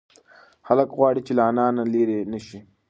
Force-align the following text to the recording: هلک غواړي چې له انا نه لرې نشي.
هلک 0.67 0.89
غواړي 0.97 1.21
چې 1.27 1.33
له 1.37 1.43
انا 1.49 1.65
نه 1.77 1.83
لرې 1.93 2.19
نشي. 2.33 2.59